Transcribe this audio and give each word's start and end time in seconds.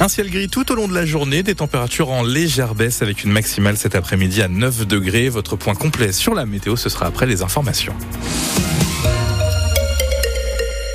Un 0.00 0.08
ciel 0.08 0.30
gris 0.30 0.48
tout 0.48 0.70
au 0.72 0.74
long 0.74 0.88
de 0.88 0.94
la 0.94 1.06
journée, 1.06 1.42
des 1.44 1.54
températures 1.54 2.10
en 2.10 2.24
légère 2.24 2.74
baisse 2.74 3.00
avec 3.00 3.22
une 3.22 3.30
maximale 3.30 3.76
cet 3.76 3.94
après-midi 3.94 4.42
à 4.42 4.48
9 4.48 4.86
degrés. 4.86 5.28
Votre 5.28 5.54
point 5.54 5.74
complet 5.74 6.12
sur 6.12 6.34
la 6.34 6.46
météo, 6.46 6.74
ce 6.74 6.88
sera 6.88 7.06
après 7.06 7.26
les 7.26 7.42
informations. 7.42 7.94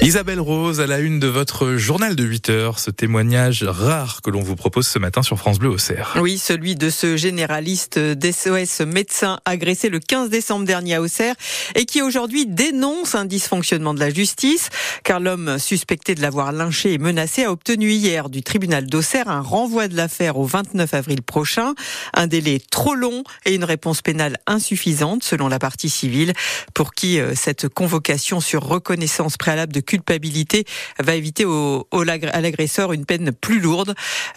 Isabelle 0.03 0.41
Rose, 0.41 0.81
à 0.81 0.85
la 0.85 0.99
une 0.99 1.21
de 1.21 1.27
votre 1.27 1.77
journal 1.77 2.17
de 2.17 2.25
8 2.25 2.49
heures, 2.49 2.79
ce 2.79 2.91
témoignage 2.91 3.63
rare 3.63 4.19
que 4.21 4.29
l'on 4.29 4.41
vous 4.41 4.57
propose 4.57 4.85
ce 4.85 4.99
matin 4.99 5.23
sur 5.23 5.37
France 5.37 5.59
Bleu 5.59 5.69
au 5.69 5.75
Auxerre. 5.75 6.17
Oui, 6.19 6.37
celui 6.37 6.75
de 6.75 6.89
ce 6.89 7.15
généraliste 7.15 7.97
d'SOS 7.97 8.81
médecin 8.85 9.39
agressé 9.45 9.87
le 9.87 9.99
15 9.99 10.29
décembre 10.29 10.65
dernier 10.65 10.95
à 10.95 11.01
Auxerre 11.01 11.35
et 11.75 11.85
qui 11.85 12.01
aujourd'hui 12.01 12.45
dénonce 12.45 13.15
un 13.15 13.23
dysfonctionnement 13.23 13.93
de 13.93 14.01
la 14.01 14.09
justice 14.09 14.67
car 15.05 15.21
l'homme 15.21 15.57
suspecté 15.57 16.15
de 16.15 16.21
l'avoir 16.21 16.51
lynché 16.51 16.91
et 16.91 16.97
menacé 16.97 17.45
a 17.45 17.51
obtenu 17.51 17.89
hier 17.89 18.29
du 18.29 18.43
tribunal 18.43 18.87
d'Auxerre 18.87 19.29
un 19.29 19.39
renvoi 19.39 19.87
de 19.87 19.95
l'affaire 19.95 20.37
au 20.37 20.43
29 20.43 20.93
avril 20.95 21.21
prochain, 21.21 21.75
un 22.13 22.27
délai 22.27 22.59
trop 22.59 22.95
long 22.95 23.23
et 23.45 23.55
une 23.55 23.63
réponse 23.63 24.01
pénale 24.01 24.37
insuffisante 24.47 25.23
selon 25.23 25.47
la 25.47 25.59
partie 25.59 25.89
civile 25.89 26.33
pour 26.73 26.93
qui 26.93 27.21
euh, 27.21 27.35
cette 27.35 27.69
convocation 27.69 28.41
sur 28.41 28.63
reconnaissance 28.63 29.37
préalable 29.37 29.71
de 29.71 29.79
culpabilité 29.93 30.65
va 30.97 31.13
éviter 31.13 31.45
au, 31.45 31.87
à 31.91 32.41
l'agresseur 32.41 32.93
une 32.93 33.05
peine 33.05 33.31
plus 33.31 33.59
lourde. 33.59 33.93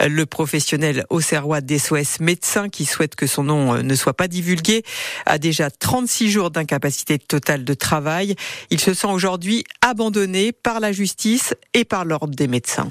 Le 0.06 0.26
professionnel 0.26 1.06
auxerrois 1.08 1.62
d'SOS 1.62 2.20
médecin 2.20 2.68
qui 2.68 2.84
souhaite 2.84 3.14
que 3.14 3.26
son 3.26 3.44
nom 3.44 3.74
euh, 3.74 3.82
ne 3.82 3.94
soit 3.94 4.12
pas 4.12 4.28
divulgué 4.28 4.82
a 5.24 5.38
déjà 5.38 5.70
36 5.70 6.30
jours 6.30 6.50
d'incapacité 6.50 7.18
totale 7.18 7.64
de 7.64 7.72
travail. 7.72 8.36
Il 8.68 8.80
se 8.80 8.92
sent 8.92 9.06
aujourd'hui 9.06 9.64
abandonné 9.80 10.52
par 10.52 10.78
la 10.78 10.92
justice 10.92 11.54
et 11.72 11.86
par 11.86 12.04
l'ordre 12.04 12.34
des 12.34 12.48
médecins. 12.48 12.90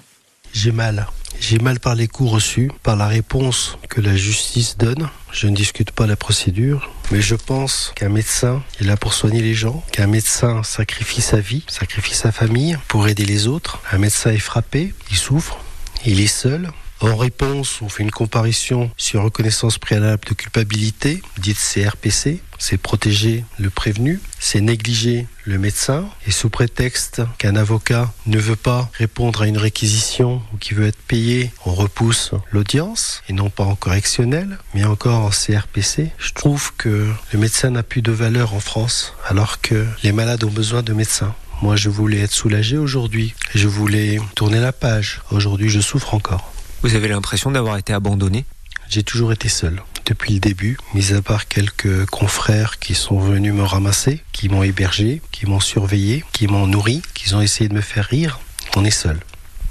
J'ai 0.52 0.72
mal. 0.72 1.08
J'ai 1.40 1.60
mal 1.60 1.80
par 1.80 1.94
les 1.94 2.08
coups 2.08 2.32
reçus, 2.32 2.72
par 2.82 2.96
la 2.96 3.06
réponse 3.06 3.78
que 3.90 4.02
la 4.02 4.16
justice 4.16 4.78
donne. 4.78 5.10
Je 5.32 5.48
ne 5.48 5.56
discute 5.56 5.92
pas 5.92 6.08
la 6.08 6.16
procédure, 6.16 6.90
mais 7.12 7.22
je 7.22 7.36
pense 7.36 7.94
qu'un 7.96 8.10
médecin 8.10 8.64
est 8.80 8.84
là 8.84 8.98
pour 8.98 9.14
soigner 9.14 9.42
les 9.42 9.54
gens, 9.54 9.84
qu'un 9.92 10.08
médecin 10.08 10.64
sacrifie 10.64 11.22
sa 11.22 11.40
vie, 11.40 11.64
sacrifie 11.68 12.16
sa 12.16 12.32
famille 12.32 12.78
pour 12.88 13.08
aider 13.08 13.26
les 13.26 13.48
autres. 13.48 13.82
Un 13.92 13.98
médecin 13.98 14.32
est 14.32 14.38
frappé, 14.38 14.94
il 15.12 15.18
souffre, 15.18 15.60
il 16.06 16.20
est 16.20 16.28
seul, 16.28 16.72
en 17.12 17.18
réponse, 17.18 17.82
on 17.82 17.90
fait 17.90 18.04
une 18.04 18.12
comparution 18.12 18.90
sur 18.98 19.24
reconnaissance 19.24 19.78
préalable 19.78 20.24
de 20.28 20.34
culpabilité, 20.34 21.22
dite 21.38 21.58
CRPC. 21.58 22.42
C'est 22.58 22.78
protéger 22.78 23.44
le 23.60 23.70
prévenu, 23.70 24.22
c'est 24.40 24.62
négliger 24.62 25.28
le 25.44 25.58
médecin, 25.58 26.06
et 26.26 26.32
sous 26.32 26.50
prétexte 26.50 27.22
qu'un 27.38 27.56
avocat 27.56 28.14
ne 28.28 28.40
veut 28.40 28.56
pas 28.56 28.90
répondre 28.94 29.42
à 29.42 29.48
une 29.48 29.58
réquisition 29.58 30.42
ou 30.54 30.58
qui 30.58 30.74
veut 30.74 30.88
être 30.88 31.02
payé, 31.08 31.52
on 31.66 31.74
repousse 31.74 32.32
l'audience, 32.52 33.22
et 33.28 33.34
non 33.34 33.50
pas 33.50 33.66
en 33.66 33.76
correctionnel, 33.76 34.58
mais 34.74 34.86
encore 34.86 35.26
en 35.26 35.30
CRPC. 35.30 36.12
Je 36.18 36.32
trouve 36.32 36.74
que 36.78 37.10
le 37.34 37.40
médecin 37.40 37.72
n'a 37.72 37.84
plus 37.84 38.02
de 38.02 38.12
valeur 38.12 38.54
en 38.54 38.60
France, 38.62 39.14
alors 39.28 39.60
que 39.62 39.86
les 40.04 40.14
malades 40.14 40.46
ont 40.46 40.52
besoin 40.52 40.82
de 40.82 40.94
médecins. 40.94 41.36
Moi, 41.62 41.76
je 41.76 41.90
voulais 41.90 42.20
être 42.20 42.34
soulagé 42.34 42.78
aujourd'hui. 42.78 43.34
Je 43.54 43.68
voulais 43.68 44.20
tourner 44.36 44.60
la 44.60 44.74
page. 44.74 45.22
Aujourd'hui, 45.32 45.70
je 45.70 45.80
souffre 45.80 46.14
encore. 46.14 46.55
Vous 46.82 46.96
avez 46.96 47.08
l'impression 47.08 47.52
d'avoir 47.52 47.78
été 47.78 47.94
abandonné? 47.94 48.46
J'ai 48.88 49.04
toujours 49.04 49.32
été 49.32 49.50
seul 49.50 49.82
depuis 50.06 50.36
le 50.36 50.40
début, 50.40 50.78
mis 50.94 51.14
à 51.14 51.22
part 51.22 51.48
quelques 51.48 52.06
confrères 52.06 52.78
qui 52.78 52.94
sont 52.94 53.18
venus 53.18 53.54
me 53.54 53.64
ramasser, 53.64 54.22
qui 54.32 54.50
m'ont 54.50 54.62
hébergé, 54.62 55.22
qui 55.32 55.48
m'ont 55.48 55.60
surveillé, 55.60 56.24
qui 56.32 56.46
m'ont 56.46 56.68
nourri, 56.68 57.02
qui 57.16 57.34
ont 57.34 57.42
essayé 57.42 57.68
de 57.68 57.74
me 57.74 57.82
faire 57.82 58.06
rire. 58.06 58.40
On 58.76 58.86
est 58.86 58.92
seul. 58.92 59.20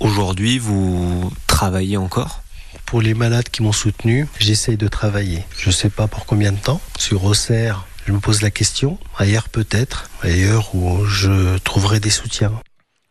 Aujourd'hui, 0.01 0.59
vous 0.59 1.33
travaillez 1.47 1.97
encore? 1.97 2.43
Pour 2.85 3.01
les 3.01 3.15
malades 3.15 3.49
qui 3.49 3.63
m'ont 3.63 3.73
soutenu, 3.73 4.27
j'essaye 4.41 4.77
de 4.77 4.89
travailler. 4.89 5.45
Je 5.57 5.69
ne 5.69 5.73
sais 5.73 5.91
pas 5.91 6.09
pour 6.09 6.27
combien 6.27 6.51
de 6.51 6.59
temps. 6.59 6.81
Sur 6.99 7.25
Auxerre, 7.25 7.87
je 8.07 8.13
me 8.13 8.19
pose 8.19 8.43
la 8.43 8.51
question. 8.51 8.99
Ailleurs 9.17 9.49
peut-être. 9.49 10.11
Ailleurs 10.23 10.75
où 10.75 11.07
je 11.07 11.59
trouverai 11.59 12.01
des 12.01 12.11
soutiens. 12.11 12.53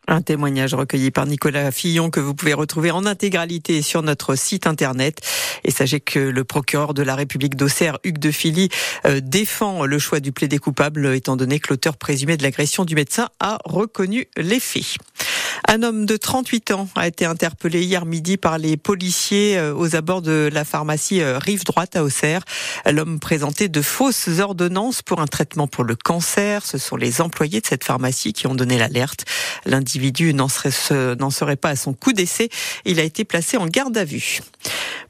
Un 0.06 0.20
témoignage 0.20 0.74
recueilli 0.74 1.10
par 1.10 1.26
Nicolas 1.26 1.70
Fillon 1.70 2.10
que 2.10 2.20
vous 2.20 2.34
pouvez 2.34 2.52
retrouver 2.52 2.90
en 2.90 3.06
intégralité 3.06 3.80
sur 3.80 4.02
notre 4.02 4.34
site 4.34 4.66
internet. 4.66 5.20
Et 5.64 5.70
sachez 5.70 6.00
que 6.00 6.18
le 6.18 6.44
procureur 6.44 6.92
de 6.92 7.02
la 7.02 7.14
République 7.14 7.56
d'Auxerre, 7.56 7.98
Hugues 8.04 8.18
de 8.18 8.30
Philly, 8.30 8.68
euh, 9.06 9.20
défend 9.22 9.86
le 9.86 9.98
choix 9.98 10.20
du 10.20 10.32
plaidé 10.32 10.58
coupable 10.58 11.06
étant 11.14 11.36
donné 11.36 11.58
que 11.58 11.68
l'auteur 11.70 11.96
présumé 11.96 12.36
de 12.36 12.42
l'agression 12.42 12.84
du 12.84 12.94
médecin 12.94 13.28
a 13.40 13.58
reconnu 13.64 14.28
les 14.36 14.60
faits. 14.60 14.98
Un 15.66 15.82
homme 15.82 16.04
de 16.04 16.16
38 16.16 16.72
ans 16.72 16.88
a 16.94 17.06
été 17.06 17.24
interpellé 17.24 17.82
hier 17.82 18.04
midi 18.04 18.36
par 18.36 18.58
les 18.58 18.76
policiers 18.76 19.56
euh, 19.56 19.74
aux 19.74 19.96
abords 19.96 20.20
de 20.20 20.50
la 20.52 20.64
pharmacie 20.64 21.22
euh, 21.22 21.38
Rive 21.38 21.64
Droite 21.64 21.96
à 21.96 22.04
Auxerre. 22.04 22.42
L'homme 22.90 23.18
présentait 23.18 23.68
de 23.68 23.80
fausses 23.80 24.28
ordonnances 24.40 25.00
pour 25.00 25.20
un 25.20 25.26
traitement 25.26 25.66
pour 25.66 25.84
le 25.84 25.96
cancer. 25.96 26.66
Ce 26.66 26.76
sont 26.76 26.96
les 26.96 27.22
employés 27.22 27.60
de 27.60 27.66
cette 27.66 27.84
pharmacie 27.84 28.34
qui 28.34 28.46
ont 28.46 28.54
donné 28.54 28.78
l'alerte. 28.78 29.24
L'individu 29.64 30.34
n'en 30.34 30.48
serait, 30.48 31.56
pas 31.56 31.70
à 31.70 31.76
son 31.76 31.94
coup 31.94 32.12
d'essai. 32.12 32.50
Il 32.84 33.00
a 33.00 33.02
été 33.02 33.24
placé 33.24 33.56
en 33.56 33.66
garde 33.66 33.96
à 33.96 34.04
vue. 34.04 34.40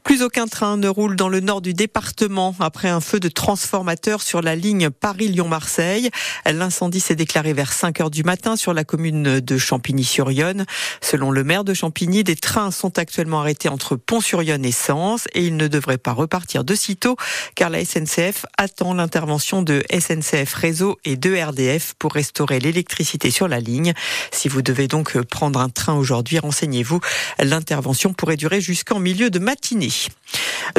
Plus 0.05 0.21
aucun 0.21 0.45
train 0.45 0.77
ne 0.77 0.87
roule 0.87 1.15
dans 1.15 1.29
le 1.29 1.39
nord 1.39 1.61
du 1.61 1.73
département 1.73 2.55
après 2.59 2.89
un 2.89 3.01
feu 3.01 3.19
de 3.19 3.27
transformateur 3.27 4.21
sur 4.21 4.43
la 4.43 4.55
ligne 4.55 4.91
Paris-Lyon-Marseille. 4.91 6.11
L'incendie 6.45 6.99
s'est 6.99 7.15
déclaré 7.15 7.53
vers 7.53 7.73
5 7.73 8.01
heures 8.01 8.11
du 8.11 8.23
matin 8.23 8.55
sur 8.55 8.75
la 8.75 8.83
commune 8.83 9.39
de 9.39 9.57
Champigny-sur-Yonne. 9.57 10.67
Selon 11.01 11.31
le 11.31 11.43
maire 11.43 11.63
de 11.63 11.73
Champigny, 11.73 12.23
des 12.23 12.35
trains 12.35 12.69
sont 12.69 12.99
actuellement 12.99 13.39
arrêtés 13.39 13.67
entre 13.67 13.95
Pont-sur-Yonne 13.95 14.63
et 14.63 14.71
Sens 14.71 15.25
et 15.33 15.43
ils 15.43 15.57
ne 15.57 15.67
devraient 15.67 15.97
pas 15.97 16.13
repartir 16.13 16.63
de 16.63 16.75
sitôt 16.75 17.15
car 17.55 17.71
la 17.71 17.83
SNCF 17.83 18.45
attend 18.59 18.93
l'intervention 18.93 19.63
de 19.63 19.83
SNCF 19.91 20.53
Réseau 20.53 20.99
et 21.03 21.17
de 21.17 21.35
RDF 21.35 21.95
pour 21.97 22.13
restaurer 22.13 22.59
l'électricité 22.59 23.31
sur 23.31 23.47
la 23.47 23.59
ligne. 23.59 23.93
Si 24.31 24.49
vous 24.49 24.61
devez 24.61 24.87
donc 24.87 25.19
prendre 25.23 25.59
un 25.59 25.69
train 25.69 25.95
aujourd'hui, 25.95 26.37
renseignez-vous. 26.37 26.99
L'intervention 27.39 28.13
pourrait 28.13 28.37
durer 28.37 28.61
jusqu'en 28.61 28.99
milieu 28.99 29.31
de 29.31 29.39
matinée. 29.39 29.94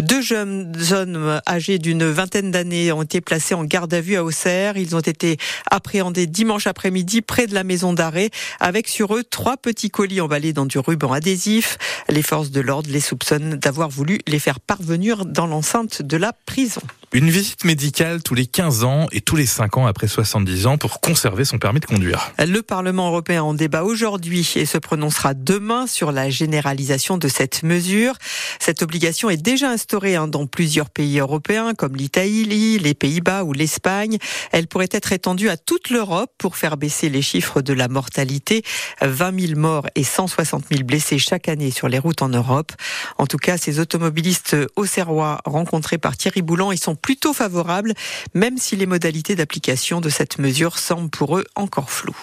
Deux 0.03 0.21
jeunes 0.21 0.75
hommes 0.91 1.41
âgés 1.49 1.79
d'une 1.79 2.05
vingtaine 2.05 2.51
d'années 2.51 2.93
ont 2.93 3.03
été 3.03 3.21
placés 3.21 3.55
en 3.55 3.65
garde 3.65 3.95
à 3.95 4.01
vue 4.01 4.17
à 4.17 4.25
Auxerre. 4.25 4.77
Ils 4.77 4.95
ont 4.95 5.01
été 5.01 5.39
appréhendés 5.71 6.27
dimanche 6.27 6.67
après-midi 6.67 7.23
près 7.23 7.47
de 7.47 7.55
la 7.55 7.65
maison 7.65 7.93
d'arrêt 7.93 8.31
avec 8.61 8.89
sur 8.89 9.15
eux 9.15 9.25
trois 9.25 9.57
petits 9.57 9.91
colis 9.91 10.21
emballés 10.21 10.53
dans 10.53 10.67
du 10.67 10.79
ruban 10.79 11.13
adhésif. 11.13 11.79
Les 12.09 12.23
forces 12.23 12.51
de 12.51 12.61
l'ordre 12.61 12.91
les 12.91 13.01
soupçonnent 13.01 13.55
d'avoir 13.57 13.89
voulu 13.89 14.21
les 14.27 14.39
faire 14.39 14.61
parvenir 14.61 15.25
dans 15.25 15.47
l'enceinte 15.47 16.03
de 16.03 16.17
la 16.17 16.33
prison. 16.33 16.83
Une 17.13 17.31
visite 17.31 17.65
médicale 17.65 18.23
tous 18.23 18.35
les 18.35 18.47
15 18.47 18.83
ans 18.83 19.07
et 19.13 19.21
tous 19.21 19.37
les 19.37 19.47
5 19.47 19.77
ans 19.79 19.87
après 19.87 20.09
70 20.09 20.67
ans 20.67 20.77
pour 20.77 21.01
conserver 21.01 21.45
son 21.45 21.59
permis 21.59 21.79
de 21.79 21.87
conduire. 21.87 22.33
Le 22.39 22.63
Parlement 22.63 23.07
européen 23.09 23.45
en 23.45 23.55
débat 23.55 23.85
aujourd'hui 23.85 24.47
et 24.57 24.67
se 24.67 24.77
prononcera 24.77 25.33
demain 25.33 25.87
sur 25.87 26.11
la 26.11 26.31
généralisation 26.31 27.17
de 27.17 27.29
cette 27.29 27.63
mesure. 27.63 28.15
Cette 28.59 28.83
obligation 28.83 29.31
est 29.31 29.37
déjà 29.37 29.71
instaurée 29.71 30.17
hein, 30.17 30.27
dans 30.27 30.47
plusieurs 30.47 30.91
pays 30.91 31.21
européens 31.21 31.75
comme 31.75 31.95
l'Italie, 31.95 32.79
les 32.79 32.95
Pays-Bas 32.95 33.45
ou 33.45 33.53
l'Espagne. 33.53 34.19
Elle 34.51 34.67
pourrait 34.67 34.89
être 34.91 35.13
étendue 35.13 35.49
à 35.49 35.57
toute 35.57 35.91
l'Europe 35.91 36.33
pour 36.39 36.57
faire 36.57 36.77
baisser 36.77 37.09
les 37.09 37.23
chiffres 37.23 37.63
de 37.63 37.73
la 37.73 37.87
mortalité. 37.87 38.63
20 39.01 39.47
000 39.49 39.61
morts 39.61 39.87
et 39.95 40.03
160 40.03 40.65
000 40.71 40.83
blessés 40.83 41.19
chaque 41.19 41.49
année 41.49 41.71
sur 41.71 41.89
les 41.89 42.01
routes 42.01 42.23
en 42.23 42.29
Europe. 42.29 42.73
En 43.17 43.27
tout 43.27 43.39
cas, 43.39 43.57
ces 43.59 43.79
automobilistes 43.79 44.57
auxerrois 44.75 45.41
rencontrés 45.45 45.99
par 45.99 46.17
Thierry 46.17 46.43
Boulan, 46.43 46.73
ils 46.73 46.79
sont 46.79 46.96
plutôt 46.97 47.33
favorables, 47.33 47.95
même 48.35 48.59
si 48.59 48.77
les 48.77 48.87
modalités 48.87 49.37
d'application 49.37 50.01
de 50.01 50.09
cette 50.09 50.39
mesure 50.39 50.79
semblent 50.79 51.11
pour 51.11 51.39
eux 51.39 51.45
encore 51.55 51.91
floues. 51.91 52.17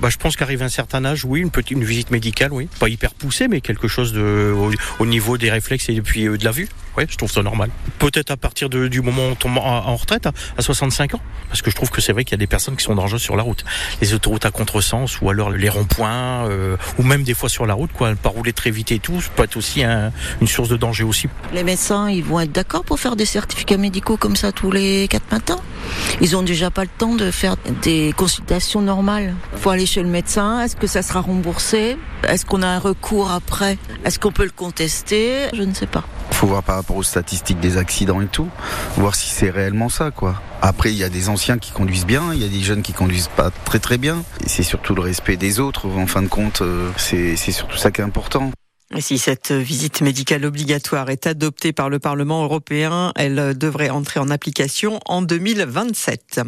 Bah, 0.00 0.10
je 0.10 0.16
pense 0.16 0.36
qu'arrive 0.36 0.62
un 0.62 0.68
certain 0.68 1.04
âge, 1.04 1.24
oui, 1.24 1.40
une 1.40 1.50
petite 1.50 1.70
une 1.70 1.84
visite 1.84 2.10
médicale, 2.10 2.52
oui. 2.52 2.68
Pas 2.80 2.88
hyper 2.88 3.14
poussée, 3.14 3.46
mais 3.46 3.60
quelque 3.60 3.86
chose 3.86 4.12
de, 4.12 4.52
au, 4.98 5.06
niveau 5.06 5.38
des 5.38 5.50
réflexes 5.50 5.88
et 5.88 6.00
puis 6.00 6.26
euh, 6.26 6.36
de 6.36 6.44
la 6.44 6.50
vue. 6.50 6.68
Oui, 6.96 7.04
je 7.08 7.16
trouve 7.16 7.30
ça 7.30 7.42
normal. 7.42 7.70
Peut-être 7.98 8.30
à 8.30 8.36
partir 8.36 8.68
du 8.68 9.00
moment 9.00 9.28
où 9.28 9.30
on 9.32 9.34
tombe 9.34 9.58
en, 9.58 9.96
retraite, 9.96 10.26
à, 10.26 10.62
65 10.62 11.14
ans. 11.14 11.20
Parce 11.48 11.62
que 11.62 11.70
je 11.70 11.76
trouve 11.76 11.90
que 11.90 12.00
c'est 12.00 12.12
vrai 12.12 12.24
qu'il 12.24 12.32
y 12.32 12.34
a 12.34 12.38
des 12.38 12.46
personnes 12.46 12.76
qui 12.76 12.84
sont 12.84 12.94
dangereuses 12.94 13.22
sur 13.22 13.36
la 13.36 13.42
route. 13.42 13.64
Les 14.00 14.14
autoroutes 14.14 14.46
à 14.46 14.50
contresens, 14.50 15.20
ou 15.20 15.30
alors 15.30 15.50
les 15.50 15.68
ronds-points, 15.68 16.48
euh, 16.48 16.76
ou 16.98 17.02
même 17.02 17.22
des 17.22 17.34
fois 17.34 17.48
sur 17.48 17.66
la 17.66 17.74
route, 17.74 17.92
quoi. 17.92 18.14
Pas 18.14 18.28
rouler 18.28 18.52
très 18.52 18.70
vite 18.70 18.92
et 18.92 18.98
tout, 18.98 19.20
ça 19.20 19.30
peut 19.34 19.44
être 19.44 19.56
aussi 19.56 19.82
une 19.82 20.46
source 20.46 20.68
de 20.68 20.76
danger 20.76 21.04
aussi. 21.04 21.28
Les 21.52 21.64
médecins, 21.64 22.08
ils 22.08 22.24
vont 22.24 22.40
être 22.40 22.52
d'accord 22.52 22.84
pour 22.84 22.98
faire 23.00 23.16
des 23.16 23.26
certificats 23.26 23.76
médicaux 23.76 24.16
comme 24.16 24.36
ça 24.36 24.52
tous 24.52 24.70
les 24.70 25.08
quatre 25.08 25.30
matins? 25.30 25.60
Ils 26.20 26.36
ont 26.36 26.42
déjà 26.42 26.70
pas 26.70 26.82
le 26.82 26.90
temps 26.96 27.14
de 27.14 27.30
faire 27.30 27.56
des 27.82 28.14
consultations 28.16 28.80
normales. 28.80 29.34
Faut 29.56 29.70
aller 29.70 29.86
chez 29.86 30.02
le 30.02 30.08
médecin 30.08 30.60
Est-ce 30.62 30.76
que 30.76 30.86
ça 30.86 31.02
sera 31.02 31.20
remboursé? 31.20 31.96
Est-ce 32.26 32.46
qu'on 32.46 32.62
a 32.62 32.68
un 32.68 32.78
recours 32.78 33.30
après? 33.30 33.78
Est-ce 34.04 34.18
qu'on 34.18 34.32
peut 34.32 34.44
le 34.44 34.50
contester? 34.50 35.48
Je 35.52 35.62
ne 35.62 35.74
sais 35.74 35.86
pas. 35.86 36.04
Faut 36.34 36.48
voir 36.48 36.62
par 36.62 36.74
rapport 36.76 36.96
aux 36.96 37.02
statistiques 37.02 37.60
des 37.60 37.76
accidents 37.76 38.20
et 38.20 38.26
tout, 38.26 38.48
voir 38.96 39.14
si 39.14 39.30
c'est 39.30 39.50
réellement 39.50 39.88
ça, 39.88 40.10
quoi. 40.10 40.42
Après, 40.60 40.90
il 40.90 40.96
y 40.96 41.04
a 41.04 41.08
des 41.08 41.28
anciens 41.28 41.58
qui 41.58 41.70
conduisent 41.70 42.06
bien, 42.06 42.34
il 42.34 42.42
y 42.42 42.44
a 42.44 42.48
des 42.48 42.60
jeunes 42.60 42.82
qui 42.82 42.92
conduisent 42.92 43.30
pas 43.34 43.50
très 43.64 43.78
très 43.78 43.98
bien. 43.98 44.24
Et 44.44 44.48
c'est 44.48 44.62
surtout 44.64 44.94
le 44.94 45.00
respect 45.00 45.36
des 45.36 45.60
autres, 45.60 45.86
en 45.86 46.06
fin 46.06 46.22
de 46.22 46.28
compte, 46.28 46.60
euh, 46.62 46.90
c'est 46.96 47.36
surtout 47.36 47.76
ça 47.76 47.90
qui 47.90 48.00
est 48.00 48.04
important. 48.04 48.50
Et 48.94 49.00
si 49.00 49.16
cette 49.16 49.50
visite 49.50 50.02
médicale 50.02 50.44
obligatoire 50.44 51.08
est 51.08 51.26
adoptée 51.26 51.72
par 51.72 51.88
le 51.88 51.98
Parlement 51.98 52.44
européen, 52.44 53.12
elle 53.16 53.56
devrait 53.56 53.88
entrer 53.88 54.20
en 54.20 54.28
application 54.28 55.00
en 55.06 55.22
2027. 55.22 56.42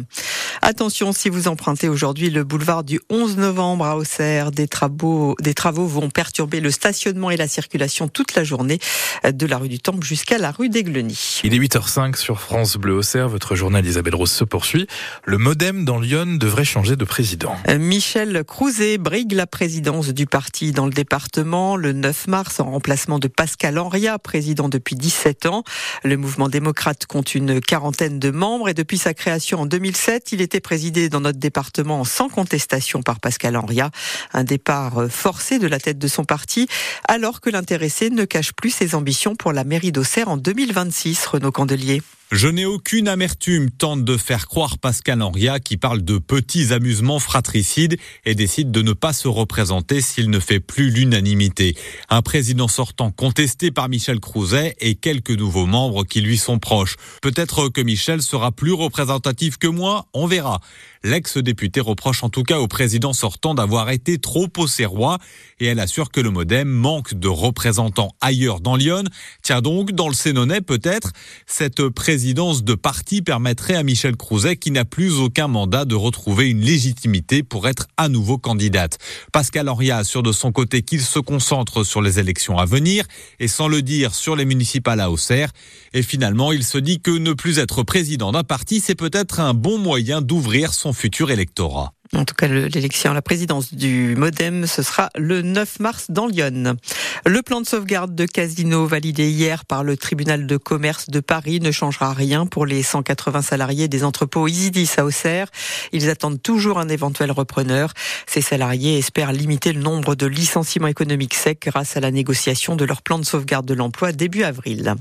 Attention, 0.61 1.11
si 1.13 1.29
vous 1.29 1.47
empruntez 1.47 1.89
aujourd'hui 1.89 2.29
le 2.29 2.43
boulevard 2.43 2.83
du 2.83 3.01
11 3.09 3.37
novembre 3.37 3.85
à 3.85 3.97
Auxerre, 3.97 4.51
des 4.51 4.67
travaux, 4.67 5.35
des 5.41 5.55
travaux 5.55 5.87
vont 5.87 6.09
perturber 6.09 6.59
le 6.59 6.69
stationnement 6.69 7.31
et 7.31 7.37
la 7.37 7.47
circulation 7.47 8.07
toute 8.07 8.35
la 8.35 8.43
journée 8.43 8.79
de 9.27 9.45
la 9.47 9.57
rue 9.57 9.67
du 9.67 9.79
Temple 9.79 10.05
jusqu'à 10.05 10.37
la 10.37 10.51
rue 10.51 10.69
d'Aigleny. 10.69 11.41
Il 11.43 11.55
est 11.55 11.59
8h05 11.59 12.15
sur 12.17 12.39
France 12.39 12.77
Bleu 12.77 12.93
Auxerre. 12.93 13.29
Votre 13.29 13.55
journal 13.55 13.85
Isabelle 13.85 14.15
Rose 14.15 14.31
se 14.31 14.43
poursuit. 14.43 14.87
Le 15.25 15.39
modem 15.39 15.85
dans 15.85 15.99
Lyon 15.99 16.37
devrait 16.37 16.65
changer 16.65 16.95
de 16.95 17.03
président. 17.03 17.55
Michel 17.79 18.43
Crouzet 18.45 18.99
brigue 18.99 19.33
la 19.33 19.47
présidence 19.47 20.09
du 20.09 20.27
parti 20.27 20.71
dans 20.71 20.85
le 20.85 20.93
département 20.93 21.75
le 21.75 21.93
9 21.93 22.27
mars 22.27 22.36
en 22.37 22.69
remplacement 22.69 23.17
de 23.17 23.27
Pascal 23.27 23.79
Henria, 23.79 24.19
président 24.19 24.69
depuis 24.69 24.95
17 24.95 25.47
ans. 25.47 25.63
Le 26.03 26.17
mouvement 26.17 26.49
démocrate 26.49 27.07
compte 27.07 27.33
une 27.33 27.59
quarantaine 27.61 28.19
de 28.19 28.29
membres 28.29 28.69
et 28.69 28.75
depuis 28.75 28.99
sa 28.99 29.15
création 29.15 29.61
en 29.61 29.65
2007, 29.65 30.33
il 30.33 30.41
était 30.41 30.59
présidé 30.59 31.09
dans 31.09 31.19
notre 31.19 31.39
département 31.39 32.03
sans 32.03 32.29
contestation 32.29 33.01
par 33.01 33.19
Pascal 33.19 33.57
Henria. 33.57 33.89
Un 34.33 34.43
départ 34.43 35.07
forcé 35.09 35.57
de 35.57 35.67
la 35.67 35.79
tête 35.79 35.97
de 35.97 36.07
son 36.07 36.25
parti 36.25 36.67
alors 37.07 37.41
que 37.41 37.49
l'intéressé 37.49 38.11
ne 38.11 38.25
cache 38.25 38.53
plus 38.53 38.69
ses 38.69 38.93
ambitions 38.93 39.35
pour 39.35 39.51
la 39.51 39.63
mairie 39.63 39.91
d'Auxerre 39.91 40.29
en 40.29 40.37
2026, 40.37 41.25
Renaud 41.25 41.51
Candelier. 41.51 42.01
Je 42.33 42.49
n'ai 42.49 42.65
aucune 42.65 43.07
amertume, 43.07 43.71
tente 43.71 44.03
de 44.03 44.17
faire 44.17 44.47
croire 44.47 44.79
Pascal 44.79 45.21
Henria 45.21 45.61
qui 45.61 45.77
parle 45.77 46.01
de 46.01 46.17
petits 46.17 46.73
amusements 46.73 47.19
fratricides 47.19 47.95
et 48.25 48.35
décide 48.35 48.69
de 48.69 48.81
ne 48.81 48.91
pas 48.91 49.13
se 49.13 49.29
représenter 49.29 50.01
s'il 50.01 50.29
ne 50.29 50.41
fait 50.41 50.59
plus 50.59 50.89
l'unanimité. 50.89 51.77
Un 52.09 52.21
président 52.21 52.67
sortant 52.67 53.11
contesté 53.11 53.71
par 53.71 53.87
Michel 53.87 54.19
Crouzet 54.19 54.75
et 54.81 54.95
quelques 54.95 55.31
nouveaux 55.31 55.67
membres 55.67 56.03
qui 56.03 56.19
lui 56.19 56.37
sont 56.37 56.59
proches. 56.59 56.97
Peut-être 57.21 57.69
que 57.69 57.79
Michel 57.79 58.21
sera 58.21 58.51
plus 58.51 58.73
représentatif 58.73 59.55
que 59.55 59.67
moi, 59.67 60.07
on 60.13 60.27
verra. 60.27 60.59
L'ex-député 61.03 61.79
reproche 61.79 62.23
en 62.23 62.29
tout 62.29 62.43
cas 62.43 62.59
au 62.59 62.67
président 62.67 63.13
sortant 63.13 63.55
d'avoir 63.55 63.89
été 63.89 64.17
trop 64.17 64.49
auxerrois 64.57 65.19
et 65.61 65.67
elle 65.67 65.79
assure 65.79 66.11
que 66.11 66.19
le 66.19 66.31
modem 66.31 66.67
manque 66.67 67.13
de 67.13 67.29
représentants 67.29 68.13
ailleurs 68.19 68.59
dans 68.59 68.75
Lyon. 68.75 69.05
Tiens 69.43 69.61
donc, 69.61 69.93
dans 69.93 70.09
le 70.09 70.13
Sénonais 70.13 70.59
peut-être, 70.59 71.13
cette 71.45 71.87
présidence 72.17 72.63
de 72.63 72.73
parti 72.73 73.21
permettrait 73.21 73.75
à 73.75 73.83
Michel 73.83 74.15
Crouzet, 74.15 74.57
qui 74.57 74.71
n'a 74.71 74.85
plus 74.85 75.19
aucun 75.19 75.47
mandat, 75.47 75.85
de 75.85 75.93
retrouver 75.93 76.49
une 76.49 76.61
légitimité 76.61 77.43
pour 77.43 77.67
être 77.67 77.85
à 77.95 78.09
nouveau 78.09 78.39
candidate. 78.39 78.97
Pascal 79.31 79.69
Henria 79.69 79.97
assure 79.97 80.23
de 80.23 80.31
son 80.31 80.51
côté 80.51 80.81
qu'il 80.81 81.01
se 81.01 81.19
concentre 81.19 81.83
sur 81.83 82.01
les 82.01 82.17
élections 82.17 82.57
à 82.57 82.65
venir 82.65 83.05
et 83.39 83.47
sans 83.47 83.67
le 83.67 83.83
dire 83.83 84.15
sur 84.15 84.35
les 84.35 84.45
municipales 84.45 84.99
à 84.99 85.11
Auxerre. 85.11 85.51
Et 85.93 86.01
finalement, 86.01 86.51
il 86.51 86.63
se 86.63 86.79
dit 86.79 87.01
que 87.01 87.11
ne 87.11 87.33
plus 87.33 87.59
être 87.59 87.83
président 87.83 88.31
d'un 88.31 88.43
parti, 88.43 88.79
c'est 88.79 88.95
peut-être 88.95 89.39
un 89.39 89.53
bon 89.53 89.77
moyen 89.77 90.23
d'ouvrir 90.23 90.73
son 90.73 90.93
futur 90.93 91.29
électorat. 91.29 91.93
En 92.15 92.23
tout 92.25 92.35
cas, 92.35 92.47
l'élection 92.47 93.11
à 93.11 93.13
la 93.13 93.21
présidence 93.21 93.73
du 93.73 94.15
Modem, 94.15 94.65
ce 94.65 94.81
sera 94.81 95.09
le 95.15 95.41
9 95.41 95.79
mars 95.79 96.05
dans 96.09 96.27
Lyon. 96.27 96.77
Le 97.25 97.41
plan 97.41 97.59
de 97.59 97.65
sauvegarde 97.65 98.15
de 98.15 98.25
Casino 98.25 98.85
validé 98.85 99.29
hier 99.29 99.65
par 99.65 99.83
le 99.83 99.97
tribunal 99.97 100.47
de 100.47 100.57
commerce 100.57 101.09
de 101.09 101.19
Paris 101.19 101.59
ne 101.59 101.71
changera 101.71 102.13
rien 102.13 102.45
pour 102.45 102.65
les 102.65 102.81
180 102.81 103.41
salariés 103.41 103.87
des 103.87 104.03
entrepôts 104.03 104.47
Isidis 104.47 104.89
à 104.97 105.05
Auxerre. 105.05 105.47
Ils 105.91 106.09
attendent 106.09 106.41
toujours 106.41 106.79
un 106.79 106.87
éventuel 106.87 107.31
repreneur. 107.31 107.93
Ces 108.25 108.41
salariés 108.41 108.97
espèrent 108.97 109.33
limiter 109.33 109.73
le 109.73 109.81
nombre 109.81 110.15
de 110.15 110.25
licenciements 110.25 110.87
économiques 110.87 111.33
secs 111.33 111.59
grâce 111.61 111.97
à 111.97 111.99
la 111.99 112.11
négociation 112.11 112.75
de 112.75 112.85
leur 112.85 113.01
plan 113.01 113.19
de 113.19 113.25
sauvegarde 113.25 113.65
de 113.65 113.73
l'emploi 113.73 114.13
début 114.13 114.43
avril. 114.43 114.95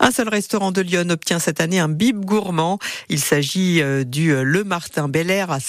Un 0.00 0.10
seul 0.10 0.28
restaurant 0.28 0.72
de 0.72 0.82
Lyon 0.82 1.08
obtient 1.08 1.38
cette 1.38 1.60
année 1.60 1.78
un 1.78 1.88
bib 1.88 2.24
gourmand. 2.24 2.78
Il 3.08 3.20
s'agit 3.20 3.80
euh, 3.80 4.04
du 4.04 4.32
euh, 4.32 4.42
Le 4.42 4.64
Martin 4.64 5.08
Bel 5.08 5.30
Air 5.30 5.50
à 5.50 5.60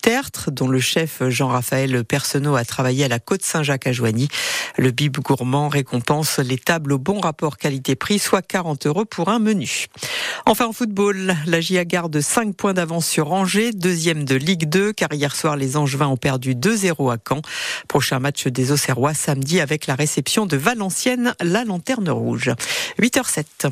Saint-Martin-du-Tertre, 0.00 0.50
dont 0.50 0.68
le 0.68 0.80
chef 0.80 1.22
Jean-Raphaël 1.28 2.04
Personneau 2.04 2.56
a 2.56 2.64
travaillé 2.64 3.04
à 3.04 3.08
la 3.08 3.18
côte 3.18 3.42
Saint-Jacques 3.42 3.86
à 3.86 3.92
Joigny. 3.92 4.28
Le 4.76 4.90
bib 4.90 5.18
gourmand 5.18 5.68
récompense 5.68 6.38
les 6.38 6.58
tables 6.58 6.92
au 6.92 6.98
bon 6.98 7.20
rapport 7.20 7.56
qualité-prix, 7.56 8.18
soit 8.18 8.42
40 8.42 8.86
euros 8.86 9.04
pour 9.04 9.28
un 9.28 9.38
menu. 9.38 9.86
Enfin 10.46 10.66
en 10.66 10.72
football, 10.72 11.34
la 11.46 11.60
GIA 11.60 11.84
garde 11.84 12.20
5 12.20 12.54
points 12.54 12.74
d'avance 12.74 13.06
sur 13.06 13.32
Angers, 13.32 13.72
deuxième 13.72 14.24
de 14.24 14.36
Ligue 14.36 14.68
2, 14.68 14.92
car 14.92 15.12
hier 15.12 15.34
soir 15.34 15.56
les 15.56 15.76
Angevins 15.76 16.08
ont 16.08 16.16
perdu 16.16 16.54
2-0 16.54 17.12
à 17.12 17.16
Caen. 17.26 17.42
Prochain 17.88 18.20
match 18.20 18.46
des 18.46 18.72
Auxerrois 18.72 19.14
samedi 19.14 19.60
avec 19.60 19.86
la 19.86 19.94
réception 19.94 20.46
de 20.46 20.56
Valenciennes, 20.56 21.34
la 21.40 21.64
lanterne 21.64 22.10
rouge. 22.10 22.52
8h07. 22.98 23.70